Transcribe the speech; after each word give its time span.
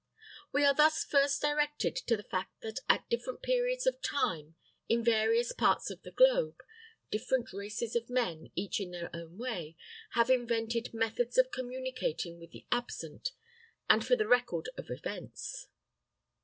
We 0.51 0.65
are 0.65 0.73
thus 0.73 1.03
first 1.03 1.43
directed 1.43 1.95
to 1.95 2.17
the 2.17 2.23
fact 2.23 2.61
that 2.61 2.79
at 2.89 3.07
different 3.07 3.43
periods 3.43 3.85
of 3.85 4.01
time, 4.01 4.55
in 4.89 5.03
various 5.03 5.53
parts 5.53 5.91
of 5.91 6.01
the 6.01 6.09
globe, 6.09 6.55
different 7.11 7.53
races 7.53 7.95
of 7.95 8.09
men, 8.09 8.49
each 8.55 8.79
in 8.79 8.89
their 8.89 9.11
own 9.15 9.37
way, 9.37 9.77
have 10.13 10.31
invented 10.31 10.91
methods 10.91 11.37
of 11.37 11.51
communicating 11.51 12.39
with 12.39 12.49
the 12.49 12.65
absent, 12.71 13.33
and 13.87 14.03
for 14.03 14.15
the 14.15 14.27
record 14.27 14.69
of 14.75 14.89
events. 14.89 15.67